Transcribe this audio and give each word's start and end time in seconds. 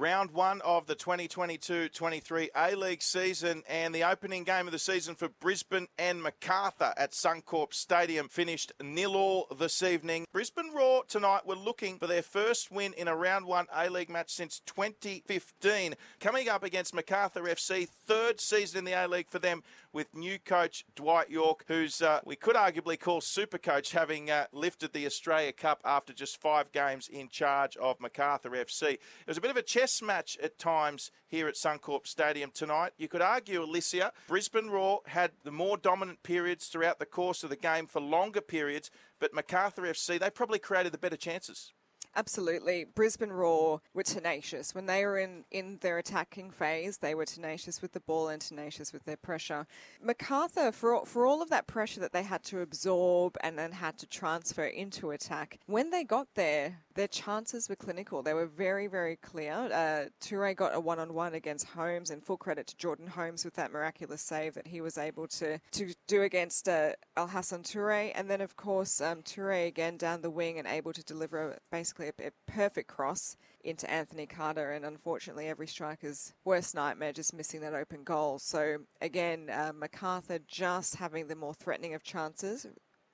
Round 0.00 0.30
one 0.30 0.62
of 0.62 0.86
the 0.86 0.96
2022-23 0.96 2.48
A-League 2.56 3.02
season 3.02 3.62
and 3.68 3.94
the 3.94 4.04
opening 4.04 4.44
game 4.44 4.64
of 4.64 4.72
the 4.72 4.78
season 4.78 5.14
for 5.14 5.28
Brisbane 5.28 5.88
and 5.98 6.22
Macarthur 6.22 6.94
at 6.96 7.12
Suncorp 7.12 7.74
Stadium 7.74 8.28
finished 8.28 8.72
nil-all 8.82 9.46
this 9.58 9.82
evening. 9.82 10.24
Brisbane 10.32 10.72
Roar 10.74 11.04
tonight 11.06 11.46
were 11.46 11.54
looking 11.54 11.98
for 11.98 12.06
their 12.06 12.22
first 12.22 12.70
win 12.72 12.94
in 12.94 13.08
a 13.08 13.14
round 13.14 13.44
one 13.44 13.66
A-League 13.76 14.08
match 14.08 14.30
since 14.30 14.62
2015. 14.64 15.94
Coming 16.18 16.48
up 16.48 16.64
against 16.64 16.94
Macarthur 16.94 17.42
FC, 17.42 17.86
third 17.86 18.40
season 18.40 18.78
in 18.78 18.84
the 18.86 18.92
A-League 18.92 19.28
for 19.28 19.38
them 19.38 19.62
with 19.92 20.14
new 20.14 20.38
coach 20.38 20.84
Dwight 20.94 21.28
Yorke, 21.28 21.64
who's 21.68 22.00
uh, 22.00 22.20
we 22.24 22.36
could 22.36 22.56
arguably 22.56 22.98
call 22.98 23.20
super 23.20 23.58
coach, 23.58 23.92
having 23.92 24.30
uh, 24.30 24.46
lifted 24.52 24.94
the 24.94 25.04
Australia 25.04 25.52
Cup 25.52 25.82
after 25.84 26.14
just 26.14 26.40
five 26.40 26.72
games 26.72 27.08
in 27.08 27.28
charge 27.28 27.76
of 27.76 28.00
Macarthur 28.00 28.50
FC. 28.50 28.92
It 28.92 29.00
was 29.26 29.36
a 29.36 29.40
bit 29.40 29.50
of 29.50 29.56
a 29.56 29.62
chess 29.62 29.89
match 30.02 30.38
at 30.42 30.58
times 30.58 31.10
here 31.28 31.48
at 31.48 31.54
Suncorp 31.54 32.06
Stadium 32.06 32.50
tonight. 32.52 32.92
You 32.96 33.08
could 33.08 33.22
argue, 33.22 33.62
Elissia, 33.62 34.12
Brisbane 34.28 34.70
Roar 34.70 35.00
had 35.06 35.32
the 35.42 35.50
more 35.50 35.76
dominant 35.76 36.22
periods 36.22 36.68
throughout 36.68 36.98
the 36.98 37.06
course 37.06 37.42
of 37.42 37.50
the 37.50 37.56
game 37.56 37.86
for 37.86 38.00
longer 38.00 38.40
periods, 38.40 38.90
but 39.18 39.34
Macarthur 39.34 39.82
FC, 39.82 40.18
they 40.18 40.30
probably 40.30 40.58
created 40.58 40.92
the 40.92 40.98
better 40.98 41.16
chances. 41.16 41.72
Absolutely. 42.16 42.84
Brisbane 42.84 43.32
Roar 43.32 43.80
were 43.94 44.02
tenacious. 44.02 44.74
When 44.74 44.86
they 44.86 45.04
were 45.04 45.18
in, 45.18 45.44
in 45.50 45.78
their 45.80 45.98
attacking 45.98 46.50
phase, 46.50 46.98
they 46.98 47.14
were 47.14 47.24
tenacious 47.24 47.80
with 47.80 47.92
the 47.92 48.00
ball 48.00 48.28
and 48.28 48.42
tenacious 48.42 48.92
with 48.92 49.04
their 49.04 49.16
pressure. 49.16 49.66
Macarthur, 50.02 50.72
for, 50.72 51.06
for 51.06 51.24
all 51.24 51.40
of 51.40 51.50
that 51.50 51.66
pressure 51.66 52.00
that 52.00 52.12
they 52.12 52.24
had 52.24 52.42
to 52.44 52.60
absorb 52.60 53.36
and 53.42 53.56
then 53.56 53.72
had 53.72 53.96
to 53.98 54.06
transfer 54.06 54.64
into 54.64 55.12
attack, 55.12 55.60
when 55.66 55.90
they 55.90 56.02
got 56.02 56.26
there, 56.34 56.78
their 56.94 57.06
chances 57.06 57.68
were 57.68 57.76
clinical. 57.76 58.22
They 58.22 58.34
were 58.34 58.46
very, 58.46 58.88
very 58.88 59.16
clear. 59.16 59.52
Uh, 59.52 60.08
Toure 60.20 60.54
got 60.56 60.74
a 60.74 60.80
one 60.80 60.98
on 60.98 61.14
one 61.14 61.34
against 61.34 61.66
Holmes, 61.66 62.10
and 62.10 62.24
full 62.24 62.36
credit 62.36 62.66
to 62.68 62.76
Jordan 62.76 63.06
Holmes 63.06 63.44
with 63.44 63.54
that 63.54 63.72
miraculous 63.72 64.20
save 64.20 64.54
that 64.54 64.66
he 64.66 64.80
was 64.80 64.98
able 64.98 65.28
to, 65.28 65.60
to 65.72 65.94
do 66.08 66.22
against 66.22 66.68
uh, 66.68 66.92
Al 67.16 67.28
Hassan 67.28 67.62
Toure. 67.62 68.10
And 68.14 68.28
then, 68.28 68.40
of 68.40 68.56
course, 68.56 69.00
um, 69.00 69.22
Toure 69.22 69.68
again 69.68 69.96
down 69.96 70.22
the 70.22 70.30
wing 70.30 70.58
and 70.58 70.66
able 70.66 70.92
to 70.92 71.04
deliver 71.04 71.56
basically 71.70 71.99
a, 72.00 72.26
a 72.26 72.30
perfect 72.46 72.88
cross 72.88 73.36
into 73.62 73.90
Anthony 73.90 74.26
Carter, 74.26 74.72
and 74.72 74.84
unfortunately, 74.84 75.48
every 75.48 75.66
striker's 75.66 76.32
worst 76.44 76.74
nightmare 76.74 77.12
just 77.12 77.34
missing 77.34 77.60
that 77.60 77.74
open 77.74 78.04
goal. 78.04 78.38
So, 78.38 78.78
again, 79.00 79.50
uh, 79.50 79.72
MacArthur 79.74 80.38
just 80.46 80.96
having 80.96 81.28
the 81.28 81.36
more 81.36 81.54
threatening 81.54 81.94
of 81.94 82.02
chances. 82.02 82.66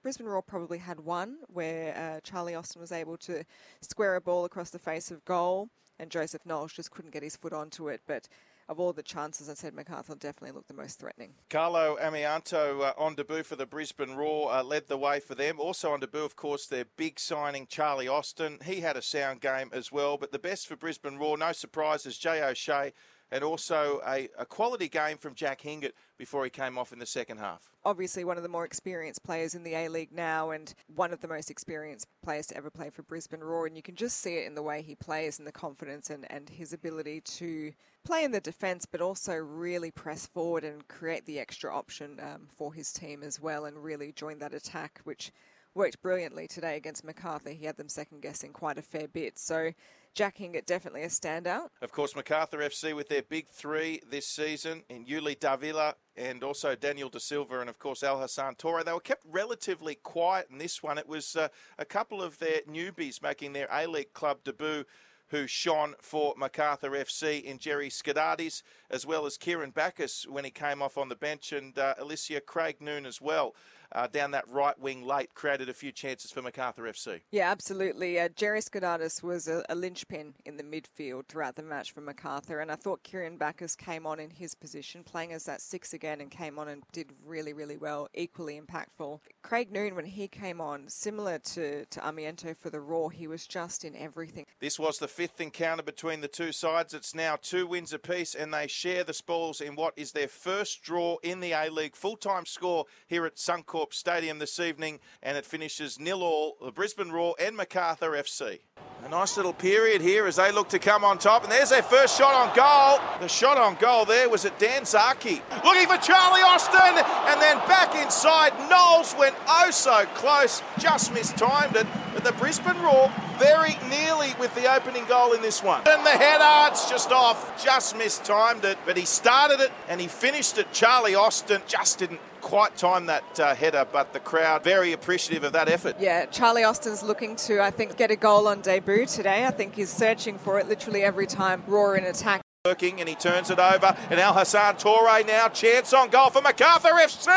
Brisbane 0.02 0.26
Roar 0.26 0.42
probably 0.42 0.78
had 0.78 1.00
one 1.00 1.38
where 1.48 1.96
uh, 1.96 2.20
Charlie 2.22 2.54
Austin 2.54 2.80
was 2.80 2.92
able 2.92 3.16
to 3.18 3.44
square 3.80 4.14
a 4.14 4.20
ball 4.20 4.44
across 4.44 4.70
the 4.70 4.78
face 4.78 5.10
of 5.10 5.24
goal, 5.24 5.68
and 5.98 6.10
Joseph 6.10 6.46
Knowles 6.46 6.72
just 6.72 6.92
couldn't 6.92 7.12
get 7.12 7.24
his 7.24 7.36
foot 7.36 7.52
onto 7.52 7.88
it. 7.88 8.00
But 8.06 8.28
of 8.68 8.80
all 8.80 8.92
the 8.92 9.02
chances, 9.02 9.48
I 9.48 9.54
said 9.54 9.74
MacArthur 9.74 10.14
definitely 10.14 10.52
looked 10.52 10.68
the 10.68 10.74
most 10.74 10.98
threatening. 10.98 11.34
Carlo 11.48 11.96
Armiento 12.00 12.82
uh, 12.82 12.92
on 12.98 13.14
debut 13.14 13.42
for 13.42 13.56
the 13.56 13.66
Brisbane 13.66 14.14
Roar 14.14 14.52
uh, 14.52 14.62
led 14.62 14.88
the 14.88 14.96
way 14.96 15.20
for 15.20 15.34
them. 15.34 15.60
Also 15.60 15.92
on 15.92 16.00
debut, 16.00 16.24
of 16.24 16.36
course, 16.36 16.66
their 16.66 16.84
big 16.96 17.20
signing, 17.20 17.66
Charlie 17.66 18.08
Austin. 18.08 18.58
He 18.64 18.80
had 18.80 18.96
a 18.96 19.02
sound 19.02 19.40
game 19.40 19.70
as 19.72 19.92
well, 19.92 20.16
but 20.18 20.32
the 20.32 20.38
best 20.38 20.66
for 20.66 20.76
Brisbane 20.76 21.16
Roar, 21.16 21.36
no 21.36 21.52
surprises, 21.52 22.18
Jay 22.18 22.42
O'Shea 22.42 22.92
and 23.30 23.42
also 23.42 24.00
a, 24.06 24.28
a 24.38 24.46
quality 24.46 24.88
game 24.88 25.18
from 25.18 25.34
Jack 25.34 25.60
Hingert 25.60 25.92
before 26.16 26.44
he 26.44 26.50
came 26.50 26.78
off 26.78 26.92
in 26.92 26.98
the 26.98 27.06
second 27.06 27.38
half. 27.38 27.68
Obviously, 27.84 28.24
one 28.24 28.36
of 28.36 28.42
the 28.42 28.48
more 28.48 28.64
experienced 28.64 29.22
players 29.22 29.54
in 29.54 29.62
the 29.62 29.74
A 29.74 29.88
League 29.88 30.12
now, 30.12 30.50
and 30.50 30.74
one 30.94 31.12
of 31.12 31.20
the 31.20 31.28
most 31.28 31.50
experienced 31.50 32.06
players 32.22 32.46
to 32.48 32.56
ever 32.56 32.70
play 32.70 32.90
for 32.90 33.02
Brisbane 33.02 33.40
Roar. 33.40 33.66
And 33.66 33.76
you 33.76 33.82
can 33.82 33.94
just 33.94 34.18
see 34.18 34.34
it 34.34 34.46
in 34.46 34.54
the 34.54 34.62
way 34.62 34.82
he 34.82 34.94
plays 34.94 35.38
and 35.38 35.46
the 35.46 35.52
confidence 35.52 36.10
and, 36.10 36.30
and 36.30 36.48
his 36.48 36.72
ability 36.72 37.20
to 37.20 37.72
play 38.04 38.24
in 38.24 38.32
the 38.32 38.40
defence, 38.40 38.86
but 38.86 39.00
also 39.00 39.34
really 39.34 39.90
press 39.90 40.26
forward 40.26 40.64
and 40.64 40.86
create 40.88 41.26
the 41.26 41.38
extra 41.38 41.74
option 41.74 42.20
um, 42.20 42.48
for 42.48 42.74
his 42.74 42.92
team 42.92 43.22
as 43.22 43.40
well, 43.40 43.64
and 43.64 43.82
really 43.84 44.12
join 44.12 44.38
that 44.38 44.54
attack, 44.54 45.00
which 45.04 45.32
worked 45.74 46.00
brilliantly 46.00 46.48
today 46.48 46.76
against 46.76 47.04
MacArthur. 47.04 47.50
He 47.50 47.66
had 47.66 47.76
them 47.76 47.88
second 47.88 48.22
guessing 48.22 48.52
quite 48.52 48.78
a 48.78 48.82
fair 48.82 49.06
bit. 49.06 49.38
So 49.38 49.72
Jack 50.16 50.38
Hingert 50.38 50.64
definitely 50.64 51.02
a 51.02 51.08
standout. 51.08 51.68
Of 51.82 51.92
course, 51.92 52.16
MacArthur 52.16 52.56
FC 52.58 52.96
with 52.96 53.10
their 53.10 53.22
big 53.22 53.48
three 53.48 54.00
this 54.10 54.26
season 54.26 54.82
in 54.88 55.04
Yuli 55.04 55.38
Davila 55.38 55.94
and 56.16 56.42
also 56.42 56.74
Daniel 56.74 57.10
De 57.10 57.20
Silva 57.20 57.60
and, 57.60 57.68
of 57.68 57.78
course, 57.78 58.02
Al 58.02 58.18
Hassan 58.18 58.54
Toure. 58.54 58.82
They 58.82 58.94
were 58.94 59.00
kept 59.00 59.26
relatively 59.30 59.94
quiet 59.94 60.48
in 60.50 60.56
this 60.56 60.82
one. 60.82 60.96
It 60.96 61.06
was 61.06 61.36
uh, 61.36 61.48
a 61.78 61.84
couple 61.84 62.22
of 62.22 62.38
their 62.38 62.62
newbies 62.62 63.22
making 63.22 63.52
their 63.52 63.68
A 63.70 63.86
League 63.86 64.14
club 64.14 64.38
debut 64.42 64.84
who 65.28 65.46
shone 65.46 65.94
for 66.00 66.34
MacArthur 66.36 66.90
FC 66.90 67.42
in 67.42 67.58
Jerry 67.58 67.88
Skotadis, 67.88 68.62
as 68.90 69.04
well 69.04 69.26
as 69.26 69.36
Kearyn 69.36 69.72
Baccus 69.72 70.26
when 70.26 70.44
he 70.44 70.50
came 70.50 70.82
off 70.82 70.96
on 70.98 71.08
the 71.08 71.16
bench, 71.16 71.52
and 71.52 71.78
uh, 71.78 71.94
Elissia 72.00 72.44
Craig 72.44 72.76
Noone 72.80 73.06
as 73.06 73.20
well 73.20 73.54
uh, 73.92 74.06
down 74.06 74.30
that 74.32 74.48
right 74.48 74.78
wing 74.78 75.04
late 75.04 75.34
created 75.34 75.68
a 75.68 75.74
few 75.74 75.92
chances 75.92 76.30
for 76.30 76.42
Macarthur 76.42 76.82
FC. 76.82 77.20
Yeah, 77.30 77.50
absolutely. 77.50 78.18
Uh, 78.18 78.28
Jerry 78.34 78.60
Skotadis 78.60 79.22
was 79.22 79.48
a, 79.48 79.64
a, 79.68 79.74
linchpin 79.74 80.34
in 80.44 80.56
the 80.56 80.62
midfield 80.62 81.26
throughout 81.28 81.56
the 81.56 81.62
match 81.62 81.92
for 81.92 82.00
Macarthur, 82.00 82.60
and 82.60 82.70
I 82.70 82.76
thought 82.76 83.04
Kearyn 83.04 83.38
Baccus 83.38 83.76
came 83.76 84.06
on 84.06 84.20
in 84.20 84.30
his 84.30 84.54
position, 84.54 85.04
playing 85.04 85.32
as 85.32 85.44
that 85.44 85.60
six 85.60 85.92
again, 85.92 86.20
and 86.20 86.30
came 86.30 86.58
on 86.58 86.68
and 86.68 86.82
did 86.92 87.12
really, 87.24 87.52
really 87.52 87.76
well, 87.76 88.08
equally 88.14 88.60
impactful. 88.60 89.20
Craig 89.42 89.70
Noone, 89.70 89.94
when 89.94 90.06
he 90.06 90.28
came 90.28 90.60
on, 90.60 90.88
similar 90.88 91.38
to, 91.38 91.84
to 91.86 92.00
Armiento 92.00 92.56
for 92.56 92.70
the 92.70 92.80
Roar, 92.80 93.10
he 93.10 93.26
was 93.26 93.46
just 93.46 93.84
in 93.84 93.94
everything. 93.96 94.46
This 94.60 94.78
was 94.78 94.98
the 94.98 95.08
fifth 95.16 95.40
encounter 95.40 95.82
between 95.82 96.20
the 96.20 96.28
two 96.28 96.52
sides. 96.52 96.92
It's 96.92 97.14
now 97.14 97.38
two 97.40 97.66
wins 97.66 97.94
apiece, 97.94 98.34
and 98.34 98.52
they 98.52 98.66
share 98.66 99.02
the 99.02 99.14
spoils 99.14 99.62
in 99.62 99.74
what 99.74 99.94
is 99.96 100.12
their 100.12 100.28
first 100.28 100.82
draw 100.82 101.16
in 101.22 101.40
the 101.40 101.52
A 101.52 101.70
League. 101.70 101.96
Full 101.96 102.18
time 102.18 102.44
score 102.44 102.84
here 103.06 103.24
at 103.24 103.36
Suncorp 103.36 103.94
Stadium 103.94 104.38
this 104.38 104.60
evening, 104.60 105.00
and 105.22 105.38
it 105.38 105.46
finishes 105.46 105.98
nil 105.98 106.22
all. 106.22 106.58
The 106.62 106.70
Brisbane 106.70 107.12
Roar 107.12 107.34
and 107.40 107.56
Macarthur 107.56 108.10
FC. 108.10 108.58
A 109.04 109.08
nice 109.08 109.36
little 109.36 109.52
period 109.52 110.00
here 110.00 110.26
as 110.26 110.36
they 110.36 110.50
look 110.50 110.68
to 110.70 110.80
come 110.80 111.04
on 111.04 111.18
top, 111.18 111.44
and 111.44 111.52
there's 111.52 111.70
their 111.70 111.82
first 111.82 112.18
shot 112.18 112.34
on 112.34 112.56
goal. 112.56 113.00
The 113.20 113.28
shot 113.28 113.56
on 113.56 113.76
goal 113.76 114.04
there 114.04 114.28
was 114.28 114.44
at 114.44 114.58
Dan 114.58 114.84
Zaki. 114.84 115.40
Looking 115.64 115.86
for 115.86 115.98
Charlie 115.98 116.40
Austin, 116.40 116.80
and 116.80 117.40
then 117.40 117.56
back 117.68 117.94
inside. 118.02 118.52
Knowles 118.68 119.14
went 119.16 119.36
oh 119.46 119.70
so 119.70 120.06
close, 120.14 120.60
just 120.78 121.14
mistimed 121.14 121.76
it. 121.76 121.86
But 122.14 122.24
the 122.24 122.32
Brisbane 122.32 122.80
Roar 122.82 123.12
very 123.38 123.78
nearly 123.88 124.34
with 124.40 124.52
the 124.54 124.72
opening 124.72 125.04
goal 125.04 125.34
in 125.34 125.42
this 125.42 125.62
one. 125.62 125.82
And 125.86 126.04
the 126.04 126.10
header, 126.10 126.72
it's 126.72 126.90
just 126.90 127.12
off, 127.12 127.62
just 127.62 127.96
mistimed 127.96 128.64
it. 128.64 128.78
But 128.86 128.96
he 128.96 129.04
started 129.04 129.60
it 129.60 129.70
and 129.88 130.00
he 130.00 130.08
finished 130.08 130.58
it. 130.58 130.72
Charlie 130.72 131.14
Austin 131.14 131.60
just 131.68 131.98
didn't 131.98 132.20
quite 132.46 132.76
time 132.76 133.06
that 133.06 133.40
uh, 133.40 133.56
header, 133.56 133.84
but 133.90 134.12
the 134.12 134.20
crowd 134.20 134.62
very 134.62 134.92
appreciative 134.92 135.42
of 135.42 135.52
that 135.52 135.68
effort. 135.68 135.96
Yeah, 135.98 136.26
Charlie 136.26 136.62
Austin's 136.62 137.02
looking 137.02 137.34
to, 137.36 137.60
I 137.60 137.72
think, 137.72 137.96
get 137.96 138.12
a 138.12 138.16
goal 138.16 138.46
on 138.46 138.60
debut 138.60 139.04
today. 139.06 139.44
I 139.44 139.50
think 139.50 139.74
he's 139.74 139.90
searching 139.90 140.38
for 140.38 140.60
it 140.60 140.68
literally 140.68 141.02
every 141.02 141.26
time 141.26 141.64
Roar 141.66 141.96
in 141.96 142.04
attack. 142.04 142.40
Working 142.64 143.00
and 143.00 143.08
he 143.08 143.16
turns 143.16 143.50
it 143.50 143.58
over, 143.58 143.96
and 144.10 144.20
Al 144.20 144.32
Hassan 144.32 144.76
Toure 144.76 145.26
now 145.26 145.48
chance 145.48 145.92
on 145.92 146.08
goal 146.10 146.30
for 146.30 146.40
Macarthur 146.40 146.90
FC. 146.90 147.28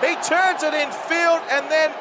He 0.00 0.14
turns 0.16 0.64
it 0.64 0.74
in 0.74 0.90
field, 0.90 1.40
and 1.52 1.70
then 1.70 1.92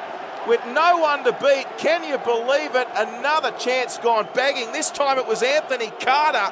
with 0.47 0.65
no 0.73 0.97
one 0.97 1.23
to 1.25 1.33
beat, 1.33 1.67
can 1.77 2.03
you 2.03 2.17
believe 2.17 2.75
it? 2.75 2.87
Another 2.95 3.51
chance 3.59 3.99
gone 3.99 4.27
begging. 4.33 4.71
This 4.71 4.89
time 4.89 5.19
it 5.19 5.27
was 5.27 5.43
Anthony 5.43 5.91
Carter. 5.99 6.51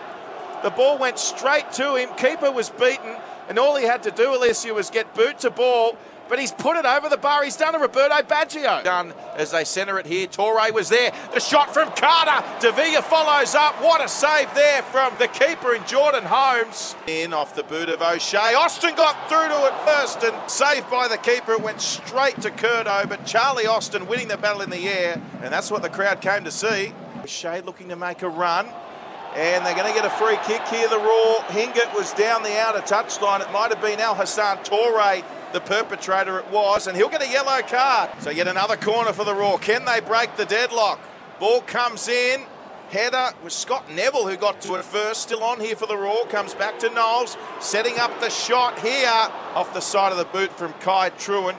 The 0.62 0.69
ball 0.69 1.00
went 1.00 1.18
straight 1.18 1.72
to 1.74 1.95
him. 1.95 2.10
Keeper 2.18 2.51
was 2.51 2.69
beaten. 2.69 3.16
And 3.51 3.59
all 3.59 3.75
he 3.75 3.83
had 3.83 4.03
to 4.03 4.12
do, 4.12 4.27
Elissia, 4.27 4.74
was 4.74 4.89
get 4.89 5.13
boot 5.13 5.39
to 5.39 5.51
ball 5.51 5.98
but 6.30 6.39
he's 6.39 6.53
put 6.53 6.77
it 6.77 6.86
over 6.86 7.09
the 7.09 7.18
bar. 7.18 7.44
He's 7.44 7.57
done 7.57 7.75
a 7.75 7.77
Roberto 7.77 8.15
Baggio. 8.21 8.81
Done 8.86 9.13
as 9.36 9.51
they 9.51 9.65
centre 9.65 10.00
it 10.00 10.06
here. 10.06 10.27
Toure 10.27 10.74
was 10.74 10.88
there. 10.88 11.12
The 11.33 11.42
shot 11.42 11.74
from 11.74 11.89
Carter. 11.89 12.42
Davila 12.62 13.01
follows 13.01 13.53
up. 13.53 13.75
What 13.81 14.01
a 14.01 14.07
save 14.07 14.53
there 14.56 14.81
from 14.81 15.13
the 15.19 15.27
keeper 15.27 15.75
in 15.75 15.86
Jordan 15.86 16.24
Holmes. 16.24 16.95
In 17.06 17.33
off 17.33 17.53
the 17.53 17.63
boot 17.63 17.89
of 17.89 18.01
O'Shea. 18.01 18.53
Austin 18.53 18.95
got 18.95 19.27
through 19.27 19.50
to 19.50 19.65
it 19.65 19.74
first 19.83 20.24
and 20.24 20.50
saved 20.50 20.89
by 20.89 21.09
the 21.09 21.18
keeper. 21.18 21.51
It 21.51 21.62
went 21.62 21.81
straight 21.81 22.39
to 22.44 22.50
Kurto, 22.50 23.09
but 23.09 23.25
Charlie 23.25 23.68
Austin 23.68 24.07
winning 24.07 24.30
the 24.30 24.38
battle 24.38 24.62
in 24.62 24.69
the 24.69 24.88
air, 24.88 25.21
and 25.44 25.51
that's 25.51 25.69
what 25.69 25.81
the 25.81 25.89
crowd 25.89 26.21
came 26.21 26.45
to 26.45 26.51
see. 26.51 26.94
O'Shea 27.21 27.59
looking 27.59 27.89
to 27.89 27.97
make 27.97 28.21
a 28.21 28.30
run. 28.30 28.69
And 29.36 29.66
they're 29.66 29.75
going 29.75 29.88
to 29.88 29.94
get 29.94 30.06
a 30.06 30.10
free 30.10 30.38
kick 30.45 30.68
here. 30.68 30.89
The 30.89 30.98
Roar. 30.98 31.44
Hingert 31.50 31.94
was 31.95 32.12
down 32.13 32.44
the 32.44 32.60
outer 32.60 32.80
touchline. 32.80 33.39
It 33.39 33.51
might 33.51 33.72
have 33.72 33.81
been 33.81 34.00
Al 34.00 34.16
Hassan 34.16 34.57
Toure, 34.57 35.24
the 35.54 35.62
perpetrator 35.62 36.38
it 36.39 36.50
was, 36.51 36.88
and 36.88 36.98
he'll 36.98 37.10
get 37.10 37.22
a 37.22 37.30
yellow 37.30 37.62
card. 37.62 38.10
So 38.19 38.30
yet 38.30 38.48
another 38.48 38.75
corner 38.75 39.13
for 39.13 39.24
the 39.24 39.33
Roar. 39.33 39.57
Can 39.57 39.86
they 39.86 40.01
break 40.01 40.36
the 40.36 40.45
deadlock? 40.45 41.00
Ball 41.39 41.62
comes 41.62 42.07
in. 42.07 42.44
Header 42.89 43.31
was 43.42 43.54
Scott 43.54 43.89
Neville 43.89 44.28
who 44.28 44.36
got 44.36 44.60
to 44.62 44.75
it 44.75 44.83
first. 44.83 45.22
Still 45.22 45.44
on 45.44 45.62
here 45.62 45.78
for 45.78 45.86
the 45.86 45.95
Roar. 45.95 46.25
Comes 46.28 46.54
back 46.54 46.78
to 46.80 46.89
Knowles. 46.89 47.38
Setting 47.62 47.98
up 48.00 48.19
the 48.19 48.30
shot 48.30 48.80
here 48.80 49.10
off 49.56 49.74
the 49.74 49.80
side 49.80 50.12
of 50.12 50.18
the 50.18 50.25
boot 50.25 50.51
from 50.51 50.74
Kai 50.74 51.12
Trewin. 51.12 51.56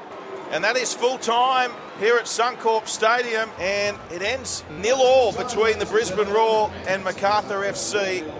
And 0.52 0.62
that 0.62 0.76
is 0.76 0.92
full 0.92 1.18
time 1.18 1.72
here 1.98 2.16
at 2.16 2.26
Suncorp 2.26 2.86
Stadium. 2.86 3.48
And 3.58 3.96
it 4.10 4.20
ends 4.20 4.62
nil 4.80 4.98
all 4.98 5.32
between 5.32 5.78
the 5.78 5.86
Brisbane 5.86 6.28
Roar 6.28 6.70
and 6.86 7.02
Macarthur 7.02 7.62
FC. 7.62 8.30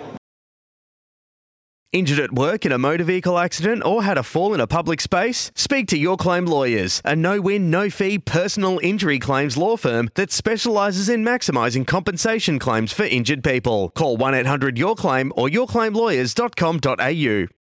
Injured 1.92 2.20
at 2.20 2.32
work 2.32 2.64
in 2.64 2.72
a 2.72 2.78
motor 2.78 3.04
vehicle 3.04 3.38
accident 3.38 3.84
or 3.84 4.02
had 4.02 4.16
a 4.16 4.22
fall 4.22 4.54
in 4.54 4.60
a 4.60 4.66
public 4.66 4.98
space? 4.98 5.52
Speak 5.54 5.88
to 5.88 5.98
Your 5.98 6.16
Claim 6.16 6.46
Lawyers, 6.46 7.02
a 7.04 7.14
no 7.14 7.38
win, 7.38 7.70
no 7.70 7.90
fee 7.90 8.18
personal 8.18 8.80
injury 8.82 9.18
claims 9.18 9.58
law 9.58 9.76
firm 9.76 10.08
that 10.14 10.32
specialises 10.32 11.10
in 11.10 11.22
maximising 11.22 11.86
compensation 11.86 12.58
claims 12.58 12.92
for 12.92 13.04
injured 13.04 13.44
people. 13.44 13.90
Call 13.90 14.16
1 14.16 14.34
800 14.34 14.78
Your 14.78 14.94
Claim 14.94 15.34
or 15.36 15.48
yourclaimlawyers.com.au. 15.48 17.61